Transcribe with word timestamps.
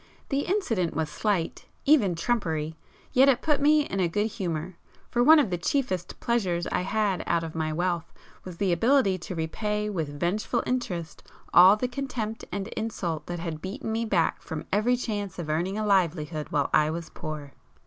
The 0.29 0.39
incident 0.47 0.95
was 0.95 1.11
slight, 1.11 1.67
even 1.85 2.15
trumpery,—yet 2.15 3.29
it 3.29 3.43
put 3.43 3.61
me 3.61 3.81
in 3.81 3.99
a 3.99 4.07
good 4.07 4.25
humour, 4.25 4.75
for 5.11 5.21
one 5.23 5.37
of 5.37 5.51
the 5.51 5.59
chiefest 5.59 6.19
pleasures 6.19 6.65
I 6.71 6.81
had 6.81 7.21
out 7.27 7.43
of 7.43 7.53
my 7.53 7.71
wealth 7.71 8.11
was 8.43 8.57
the 8.57 8.73
[p 8.73 8.73
167] 8.73 8.73
ability 8.73 9.17
to 9.19 9.35
repay 9.35 9.89
with 9.91 10.19
vengeful 10.19 10.63
interest 10.65 11.21
all 11.53 11.75
the 11.75 11.87
contempt 11.87 12.45
and 12.51 12.67
insult 12.69 13.27
that 13.27 13.37
had 13.37 13.61
beaten 13.61 13.91
me 13.91 14.03
back 14.05 14.41
from 14.41 14.65
every 14.73 14.97
chance 14.97 15.37
of 15.37 15.51
earning 15.51 15.77
a 15.77 15.85
livelihood 15.85 16.47
while 16.49 16.71
I 16.73 16.89
was 16.89 17.11
poor. 17.11 17.53